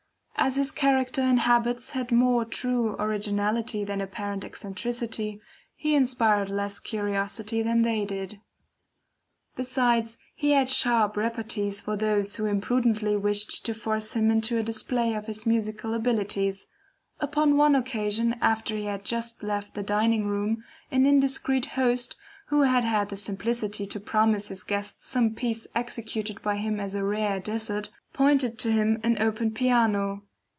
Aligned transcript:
As 0.43 0.55
his 0.55 0.71
character 0.71 1.21
and 1.21 1.41
habits 1.41 1.91
had 1.91 2.11
more 2.11 2.45
true 2.45 2.95
originality 2.97 3.83
than 3.83 4.01
apparent 4.01 4.43
eccentricity, 4.43 5.39
he 5.75 5.93
inspired 5.93 6.49
less 6.49 6.79
curiosity 6.79 7.61
than 7.61 7.83
they 7.83 8.05
did. 8.05 8.39
Besides 9.55 10.17
he 10.33 10.53
had 10.53 10.67
sharp 10.67 11.15
repartees 11.15 11.79
for 11.79 11.95
those 11.95 12.37
who 12.37 12.47
imprudently 12.47 13.15
wished 13.15 13.63
to 13.67 13.75
force 13.75 14.15
him 14.15 14.31
into 14.31 14.57
a 14.57 14.63
display 14.63 15.13
of 15.13 15.27
his 15.27 15.45
musical 15.45 15.93
abilities. 15.93 16.65
Upon 17.19 17.55
one 17.55 17.75
occasion 17.75 18.35
after 18.41 18.75
he 18.75 18.85
had 18.85 19.05
just 19.05 19.43
left 19.43 19.75
the 19.75 19.83
dining 19.83 20.25
room, 20.25 20.63
an 20.89 21.05
indiscreet 21.05 21.67
host, 21.67 22.15
who 22.47 22.61
had 22.63 22.83
had 22.83 23.09
the 23.09 23.15
simplicity 23.15 23.85
to 23.85 23.99
promise 23.99 24.47
his 24.47 24.63
guests 24.63 25.05
some 25.07 25.35
piece 25.35 25.67
executed 25.75 26.41
by 26.41 26.55
him 26.55 26.79
as 26.79 26.95
a 26.95 27.03
rare 27.03 27.39
dessert, 27.39 27.91
pointed 28.11 28.57
to 28.57 28.71
him 28.71 28.99
an 29.03 29.21
open 29.21 29.51
piano. 29.51 30.23